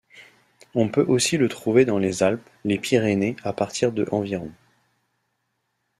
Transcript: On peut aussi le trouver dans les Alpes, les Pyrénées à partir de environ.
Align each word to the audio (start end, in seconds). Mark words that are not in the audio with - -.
On 0.73 0.89
peut 0.89 1.05
aussi 1.05 1.37
le 1.37 1.47
trouver 1.47 1.85
dans 1.85 1.99
les 1.99 2.23
Alpes, 2.23 2.49
les 2.65 2.79
Pyrénées 2.79 3.35
à 3.43 3.53
partir 3.53 3.91
de 3.91 4.07
environ. 4.11 4.51